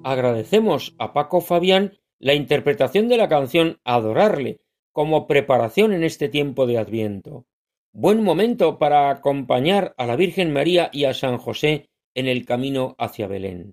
[0.05, 4.61] Agradecemos a Paco Fabián la interpretación de la canción Adorarle
[4.93, 7.47] como preparación en este tiempo de Adviento.
[7.93, 12.95] Buen momento para acompañar a la Virgen María y a San José en el camino
[12.99, 13.73] hacia Belén.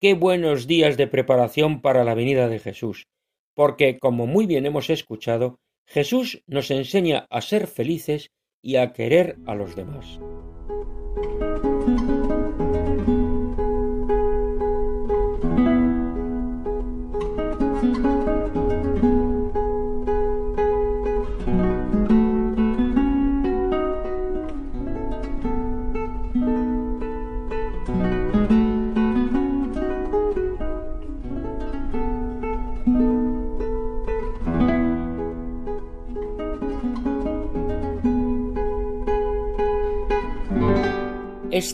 [0.00, 3.06] Qué buenos días de preparación para la venida de Jesús,
[3.54, 8.30] porque, como muy bien hemos escuchado, Jesús nos enseña a ser felices
[8.60, 10.18] y a querer a los demás.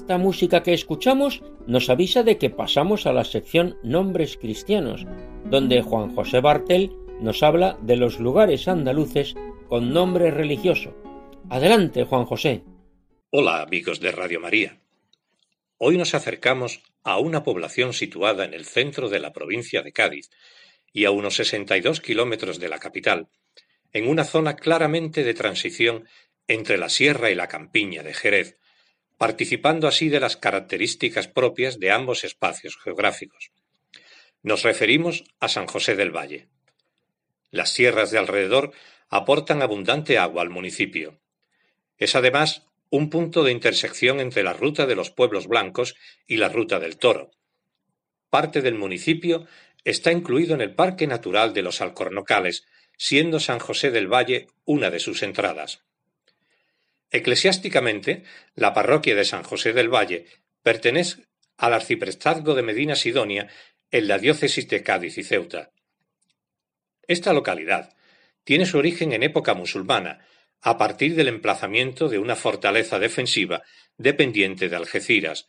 [0.02, 5.06] Esta música que escuchamos nos avisa de que pasamos a la sección Nombres Cristianos,
[5.44, 6.90] donde Juan José Bartel
[7.20, 9.36] nos habla de los lugares andaluces
[9.68, 10.92] con nombre religioso.
[11.48, 12.64] Adelante, Juan José.
[13.30, 14.80] Hola, amigos de Radio María.
[15.78, 20.30] Hoy nos acercamos a una población situada en el centro de la provincia de Cádiz
[20.92, 23.28] y a unos 62 kilómetros de la capital,
[23.92, 26.08] en una zona claramente de transición
[26.48, 28.58] entre la sierra y la campiña de Jerez,
[29.22, 33.52] participando así de las características propias de ambos espacios geográficos.
[34.42, 36.48] Nos referimos a San José del Valle.
[37.52, 38.72] Las sierras de alrededor
[39.08, 41.20] aportan abundante agua al municipio.
[41.98, 45.94] Es además un punto de intersección entre la ruta de los pueblos blancos
[46.26, 47.30] y la ruta del toro.
[48.28, 49.46] Parte del municipio
[49.84, 52.64] está incluido en el Parque Natural de los Alcornocales,
[52.98, 55.84] siendo San José del Valle una de sus entradas.
[57.12, 60.24] Eclesiásticamente, la parroquia de San José del Valle
[60.62, 61.26] pertenece
[61.58, 63.48] al arciprestazgo de Medina Sidonia
[63.90, 65.70] en la diócesis de Cádiz y Ceuta.
[67.06, 67.94] Esta localidad
[68.44, 70.26] tiene su origen en época musulmana,
[70.62, 73.62] a partir del emplazamiento de una fortaleza defensiva
[73.98, 75.48] dependiente de Algeciras,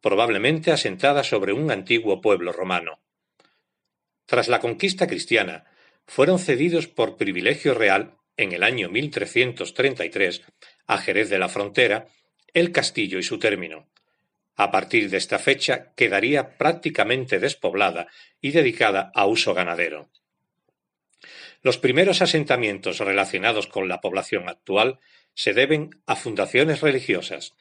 [0.00, 3.00] probablemente asentada sobre un antiguo pueblo romano.
[4.24, 5.64] Tras la conquista cristiana,
[6.06, 10.42] fueron cedidos por privilegio real en el año 1333
[10.86, 12.08] a Jerez de la Frontera
[12.54, 13.86] el castillo y su término.
[14.56, 18.08] A partir de esta fecha quedaría prácticamente despoblada
[18.40, 20.08] y dedicada a uso ganadero.
[21.62, 24.98] Los primeros asentamientos relacionados con la población actual
[25.34, 27.54] se deben a fundaciones religiosas.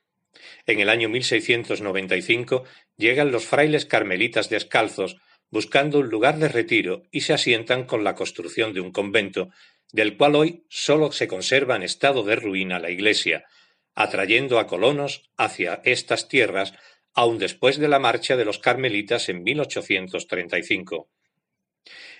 [0.65, 2.63] En el año 1695
[2.97, 5.17] llegan los frailes carmelitas descalzos
[5.49, 9.49] buscando un lugar de retiro y se asientan con la construcción de un convento,
[9.91, 13.45] del cual hoy sólo se conserva en estado de ruina la iglesia,
[13.93, 16.73] atrayendo a colonos hacia estas tierras
[17.13, 21.09] aun después de la marcha de los carmelitas en 1835.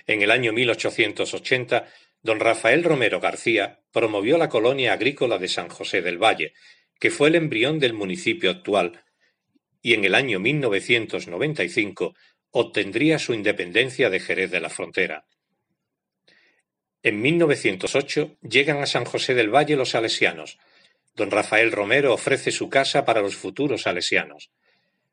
[0.07, 1.87] En el año 1880,
[2.21, 6.53] don Rafael Romero García promovió la colonia agrícola de San José del Valle,
[6.99, 9.03] que fue el embrión del municipio actual,
[9.81, 12.15] y en el año 1995
[12.51, 15.25] obtendría su independencia de Jerez de la Frontera.
[17.05, 20.57] En 1908 llegan a San José del Valle los salesianos.
[21.15, 24.49] Don Rafael Romero ofrece su casa para los futuros salesianos.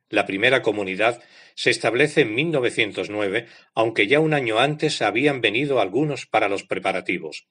[0.09, 1.23] La primera comunidad
[1.55, 7.47] se establece en 1909, aunque ya un año antes habían venido algunos para los preparativos.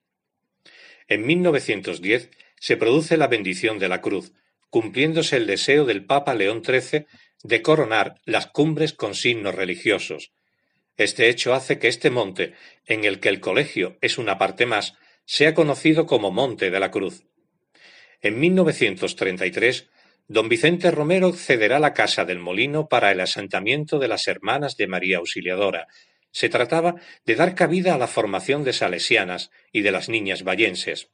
[1.07, 4.33] En 1910 se produce la bendición de la cruz,
[4.71, 7.05] cumpliéndose el deseo del Papa León XIII
[7.43, 10.31] de coronar las cumbres con signos religiosos.
[10.97, 12.53] Este hecho hace que este monte,
[12.85, 16.91] en el que el colegio es una parte más, sea conocido como Monte de la
[16.91, 17.25] Cruz.
[18.21, 19.89] En 1933
[20.31, 24.87] Don Vicente Romero cederá la casa del molino para el asentamiento de las hermanas de
[24.87, 25.87] María Auxiliadora.
[26.31, 31.09] Se trataba de dar cabida a la formación de salesianas y de las niñas vallenses.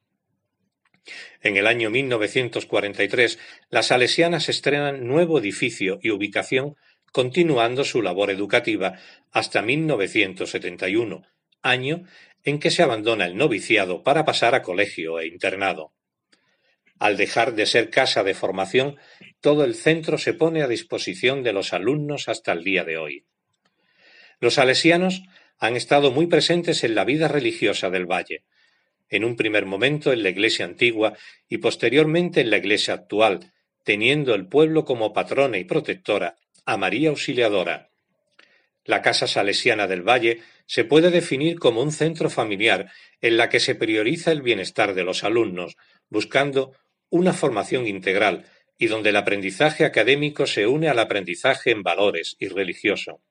[1.42, 3.40] En el año 1943,
[3.72, 6.76] las salesianas estrenan nuevo edificio y ubicación,
[7.12, 9.00] continuando su labor educativa
[9.32, 11.24] hasta 1971,
[11.62, 12.04] año
[12.44, 15.94] en que se abandona el noviciado para pasar a colegio e internado.
[17.00, 18.98] Al dejar de ser casa de formación,
[19.42, 23.26] todo el centro se pone a disposición de los alumnos hasta el día de hoy.
[24.40, 25.24] Los salesianos
[25.60, 28.44] han estado muy presentes en la vida religiosa del valle,
[29.10, 33.54] en un primer momento en la iglesia antigua y posteriormente en la iglesia actual,
[33.84, 36.36] teniendo el pueblo como patrona y protectora
[36.68, 37.90] a María Auxiliadora.
[38.84, 42.92] La Casa Salesiana del Valle se puede definir como un centro familiar
[43.22, 45.78] en la que se prioriza el bienestar de los alumnos,
[46.10, 46.74] buscando
[47.10, 48.46] una formación integral
[48.78, 53.22] y donde el aprendizaje académico se une al aprendizaje en valores y religioso.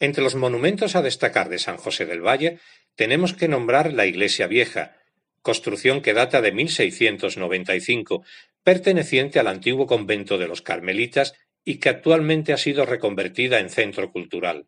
[0.00, 2.58] Entre los monumentos a destacar de San José del Valle
[2.96, 4.96] tenemos que nombrar la Iglesia Vieja,
[5.40, 8.24] construcción que data de 1695,
[8.64, 11.34] perteneciente al antiguo convento de los Carmelitas
[11.64, 14.66] y que actualmente ha sido reconvertida en centro cultural.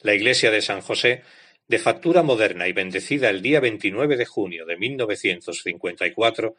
[0.00, 1.22] La iglesia de San José
[1.68, 6.56] de factura moderna y bendecida el día 29 de junio de 1954,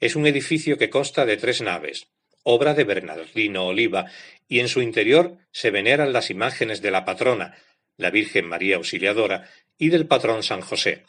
[0.00, 2.08] es un edificio que consta de tres naves,
[2.42, 4.06] obra de Bernardino Oliva,
[4.48, 7.56] y en su interior se veneran las imágenes de la patrona,
[7.96, 9.48] la Virgen María Auxiliadora,
[9.78, 11.04] y del patrón San José.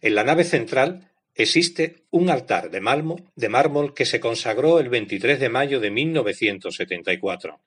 [0.00, 1.09] En la nave central
[1.42, 5.90] existe un altar de mármol, de mármol que se consagró el 23 de mayo de
[5.90, 7.60] 1974.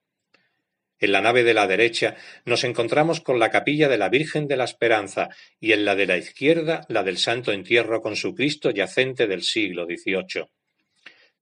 [1.00, 2.16] En la nave de la derecha
[2.46, 6.06] nos encontramos con la capilla de la Virgen de la Esperanza y en la de
[6.06, 10.48] la izquierda la del Santo Entierro con su Cristo yacente del siglo XVIII.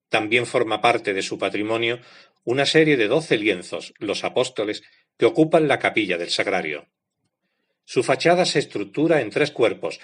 [0.10, 2.00] También forma parte de su patrimonio
[2.44, 4.84] una serie de doce lienzos, los apóstoles,
[5.18, 6.88] que ocupan la capilla del sagrario.
[7.86, 10.00] Su fachada se estructura en tres cuerpos,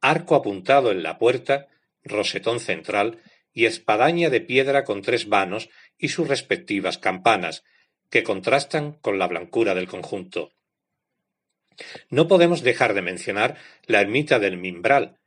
[0.00, 1.68] arco apuntado en la puerta,
[2.04, 3.20] rosetón central
[3.52, 7.64] y espadaña de piedra con tres vanos y sus respectivas campanas,
[8.10, 10.52] que contrastan con la blancura del conjunto.
[12.10, 15.18] No podemos dejar de mencionar la ermita del Mimbral,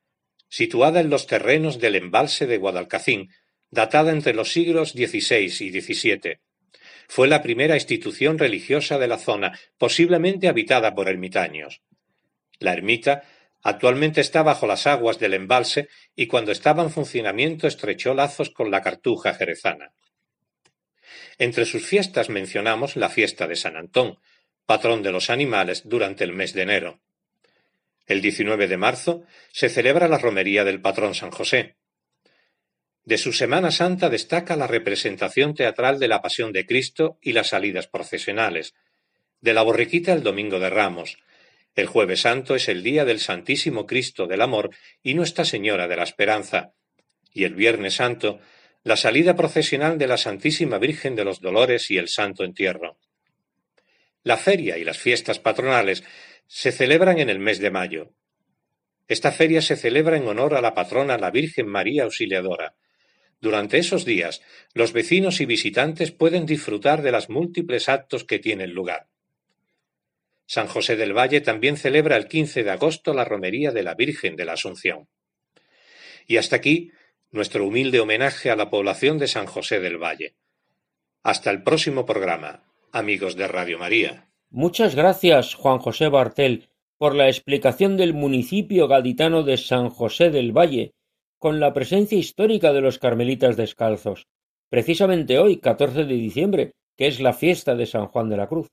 [0.50, 3.32] situada en los terrenos del embalse de Guadalcacín,
[3.72, 6.40] datada entre los siglos XVI y XVII.
[7.08, 11.82] Fue la primera institución religiosa de la zona, posiblemente habitada por ermitaños.
[12.60, 13.24] La ermita
[13.68, 18.70] Actualmente está bajo las aguas del embalse y cuando estaba en funcionamiento estrechó lazos con
[18.70, 19.92] la cartuja jerezana.
[21.40, 24.20] Entre sus fiestas mencionamos la fiesta de San Antón,
[24.68, 27.00] patrón de los animales durante el mes de enero.
[28.06, 31.76] El 19 de marzo se celebra la romería del patrón San José.
[33.04, 37.48] De su Semana Santa destaca la representación teatral de la Pasión de Cristo y las
[37.48, 38.76] salidas procesionales,
[39.42, 41.18] de la borriquita el Domingo de Ramos,
[41.76, 44.70] el Jueves Santo es el día del Santísimo Cristo del Amor
[45.04, 46.74] y Nuestra Señora de la Esperanza,
[47.34, 48.40] y el Viernes Santo,
[48.84, 52.98] la salida procesional de la Santísima Virgen de los Dolores y el Santo Entierro.
[54.24, 56.04] La feria y las fiestas patronales
[56.48, 58.14] se celebran en el mes de mayo.
[59.08, 62.76] Esta feria se celebra en honor a la patrona la Virgen María Auxiliadora.
[63.42, 64.42] Durante esos días,
[64.74, 69.08] los vecinos y visitantes pueden disfrutar de las múltiples actos que tienen lugar.
[70.48, 74.36] San José del Valle también celebra el 15 de agosto la romería de la Virgen
[74.36, 75.08] de la Asunción.
[76.28, 76.92] Y hasta aquí
[77.32, 80.36] nuestro humilde homenaje a la población de San José del Valle.
[81.24, 84.30] Hasta el próximo programa, amigos de Radio María.
[84.52, 90.52] Muchas gracias, Juan José Bartel, por la explicación del municipio gaditano de San José del
[90.52, 90.94] Valle,
[91.40, 94.28] con la presencia histórica de los carmelitas descalzos,
[94.70, 98.70] precisamente hoy, 14 de diciembre, que es la fiesta de San Juan de la Cruz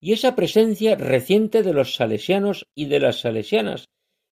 [0.00, 3.88] y esa presencia reciente de los salesianos y de las salesianas,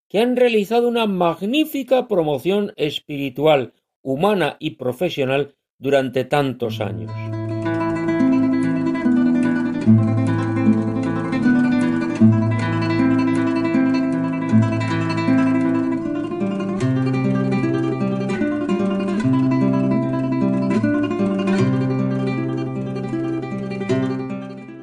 [0.09, 7.11] que han realizado una magnífica promoción espiritual, humana y profesional durante tantos años.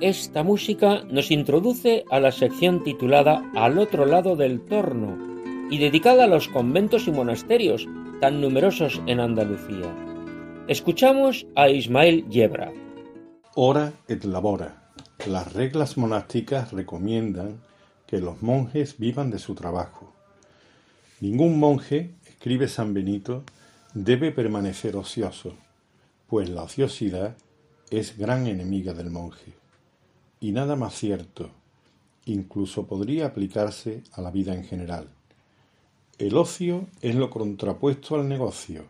[0.03, 5.17] Esta música nos introduce a la sección titulada Al otro lado del torno
[5.71, 7.87] y dedicada a los conventos y monasterios
[8.19, 9.95] tan numerosos en Andalucía.
[10.67, 12.73] Escuchamos a Ismael Yebra.
[13.55, 14.91] Hora et labora.
[15.25, 17.61] Las reglas monásticas recomiendan
[18.05, 20.11] que los monjes vivan de su trabajo.
[21.21, 23.45] Ningún monje, escribe San Benito,
[23.93, 25.53] debe permanecer ocioso,
[26.27, 27.37] pues la ociosidad
[27.89, 29.62] es gran enemiga del monje.
[30.43, 31.51] Y nada más cierto,
[32.25, 35.07] incluso podría aplicarse a la vida en general.
[36.17, 38.83] El ocio es lo contrapuesto al negocio,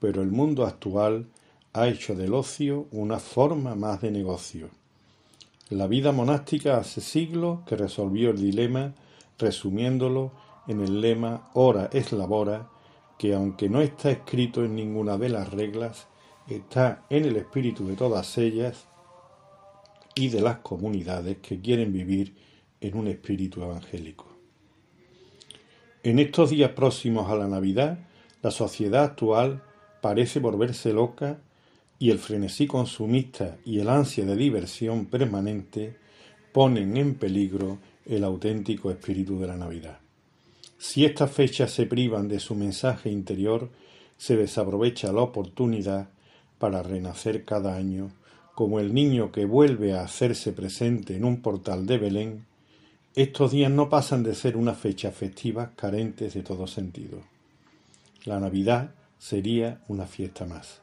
[0.00, 1.24] pero el mundo actual
[1.72, 4.68] ha hecho del ocio una forma más de negocio.
[5.70, 8.92] La vida monástica hace siglos que resolvió el dilema
[9.38, 10.32] resumiéndolo
[10.66, 12.68] en el lema Hora es labora,
[13.16, 16.06] que aunque no está escrito en ninguna de las reglas,
[16.48, 18.88] está en el espíritu de todas ellas
[20.18, 22.34] y de las comunidades que quieren vivir
[22.80, 24.26] en un espíritu evangélico.
[26.02, 27.98] En estos días próximos a la Navidad,
[28.42, 29.62] la sociedad actual
[30.00, 31.38] parece volverse loca
[32.00, 35.96] y el frenesí consumista y el ansia de diversión permanente
[36.52, 39.98] ponen en peligro el auténtico espíritu de la Navidad.
[40.78, 43.68] Si estas fechas se privan de su mensaje interior,
[44.16, 46.08] se desaprovecha la oportunidad
[46.58, 48.10] para renacer cada año
[48.58, 52.44] como el niño que vuelve a hacerse presente en un portal de Belén,
[53.14, 57.20] estos días no pasan de ser una fecha festiva carentes de todo sentido.
[58.24, 60.80] La Navidad sería una fiesta más.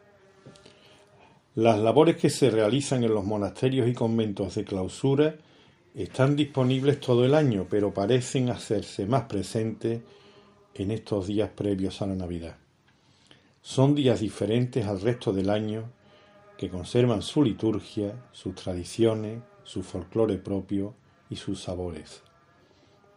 [1.56, 5.36] Las labores que se realizan en los monasterios y conventos de clausura
[5.94, 10.00] están disponibles todo el año, pero parecen hacerse más presentes
[10.76, 12.56] en estos días previos a la Navidad.
[13.62, 15.90] Son días diferentes al resto del año
[16.58, 20.94] que conservan su liturgia, sus tradiciones, su folclore propio
[21.30, 22.22] y sus sabores.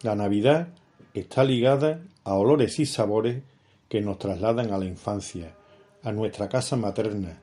[0.03, 0.69] La Navidad
[1.15, 3.43] está ligada a olores y sabores
[3.89, 5.55] que nos trasladan a la infancia,
[6.03, 7.41] a nuestra casa materna,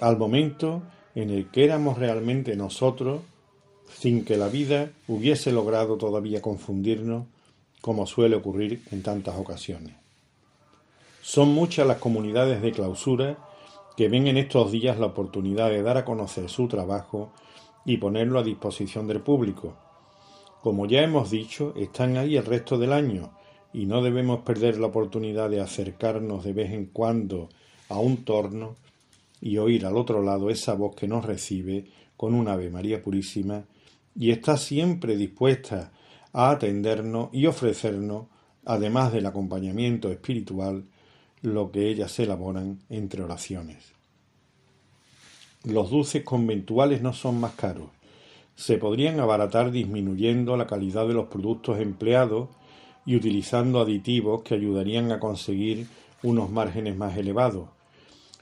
[0.00, 0.82] al momento
[1.14, 3.22] en el que éramos realmente nosotros,
[3.92, 7.26] sin que la vida hubiese logrado todavía confundirnos,
[7.80, 9.94] como suele ocurrir en tantas ocasiones.
[11.22, 13.38] Son muchas las comunidades de clausura
[13.98, 17.32] que ven en estos días la oportunidad de dar a conocer su trabajo
[17.84, 19.74] y ponerlo a disposición del público.
[20.62, 23.32] Como ya hemos dicho, están ahí el resto del año
[23.72, 27.48] y no debemos perder la oportunidad de acercarnos de vez en cuando
[27.88, 28.76] a un torno
[29.40, 31.86] y oír al otro lado esa voz que nos recibe
[32.16, 33.64] con un Ave María Purísima
[34.14, 35.90] y está siempre dispuesta
[36.32, 38.26] a atendernos y ofrecernos,
[38.64, 40.84] además del acompañamiento espiritual,
[41.42, 43.92] lo que ellas elaboran entre oraciones.
[45.64, 47.90] Los dulces conventuales no son más caros.
[48.54, 52.48] Se podrían abaratar disminuyendo la calidad de los productos empleados
[53.04, 55.86] y utilizando aditivos que ayudarían a conseguir
[56.22, 57.68] unos márgenes más elevados.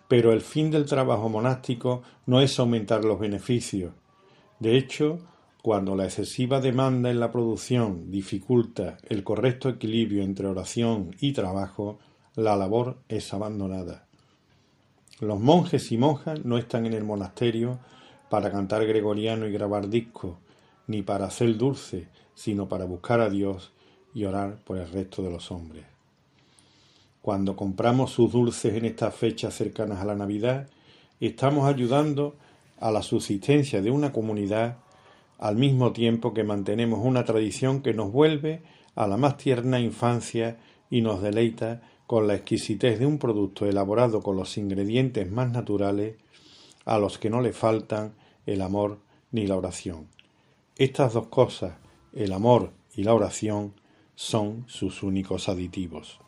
[0.08, 3.92] Pero el fin del trabajo monástico no es aumentar los beneficios.
[4.58, 5.18] De hecho,
[5.62, 11.98] cuando la excesiva demanda en la producción dificulta el correcto equilibrio entre oración y trabajo,
[12.36, 14.04] la labor es abandonada.
[15.20, 17.78] Los monjes y monjas no están en el monasterio
[18.28, 20.36] para cantar gregoriano y grabar discos,
[20.86, 23.72] ni para hacer dulce, sino para buscar a Dios
[24.14, 25.86] y orar por el resto de los hombres.
[27.22, 30.68] Cuando compramos sus dulces en estas fechas cercanas a la Navidad,
[31.20, 32.36] estamos ayudando
[32.78, 34.76] a la subsistencia de una comunidad
[35.38, 38.62] al mismo tiempo que mantenemos una tradición que nos vuelve
[38.94, 40.58] a la más tierna infancia
[40.90, 46.16] y nos deleita con la exquisitez de un producto elaborado con los ingredientes más naturales
[46.84, 48.14] a los que no le faltan
[48.46, 49.00] el amor
[49.32, 50.08] ni la oración.
[50.76, 51.78] Estas dos cosas,
[52.14, 53.74] el amor y la oración,
[54.14, 56.20] son sus únicos aditivos.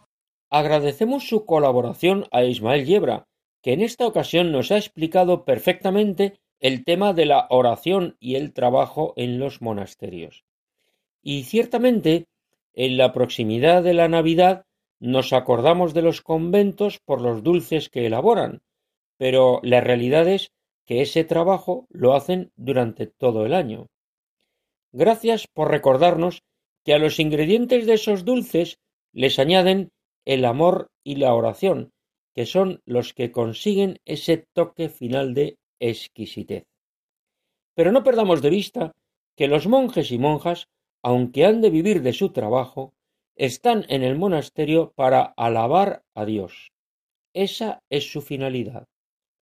[0.50, 3.28] Agradecemos su colaboración a Ismael Yebra,
[3.62, 8.52] que en esta ocasión nos ha explicado perfectamente el tema de la oración y el
[8.52, 10.44] trabajo en los monasterios.
[11.22, 12.26] Y ciertamente,
[12.72, 14.64] en la proximidad de la Navidad
[15.00, 18.62] nos acordamos de los conventos por los dulces que elaboran,
[19.16, 20.52] pero la realidad es
[20.84, 23.88] que ese trabajo lo hacen durante todo el año.
[24.92, 26.42] Gracias por recordarnos
[26.84, 28.78] que a los ingredientes de esos dulces
[29.12, 29.90] les añaden
[30.24, 31.92] el amor y la oración,
[32.34, 36.64] que son los que consiguen ese toque final de exquisitez.
[37.74, 38.92] Pero no perdamos de vista
[39.36, 40.68] que los monjes y monjas,
[41.02, 42.94] aunque han de vivir de su trabajo,
[43.38, 46.72] están en el monasterio para alabar a Dios.
[47.32, 48.88] Esa es su finalidad.